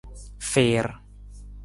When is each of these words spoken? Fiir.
Fiir. 0.51 0.87